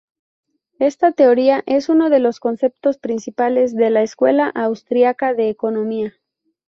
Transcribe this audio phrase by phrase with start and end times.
[0.79, 6.15] Esta teoría es uno de los conceptos principales de la Escuela Austriaca de Economía.